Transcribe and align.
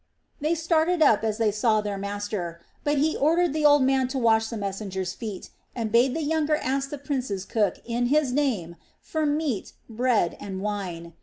They 0.39 0.55
started 0.55 1.03
up 1.03 1.23
as 1.23 1.37
they 1.37 1.51
saw 1.51 1.79
their 1.79 1.99
master; 1.99 2.59
but 2.83 2.97
he 2.97 3.15
ordered 3.15 3.53
the 3.53 3.65
old 3.67 3.83
man 3.83 4.07
to 4.07 4.17
wash 4.17 4.47
the 4.47 4.57
messenger's 4.57 5.13
feet, 5.13 5.51
and 5.75 5.91
bade 5.91 6.15
the 6.15 6.23
younger 6.23 6.55
ask 6.55 6.89
the 6.89 6.97
prince's 6.97 7.45
cook 7.45 7.75
in 7.85 8.07
his 8.07 8.33
name 8.33 8.77
for 8.99 9.27
meat, 9.27 9.73
bread, 9.87 10.37
and 10.39 10.59
wine. 10.59 11.13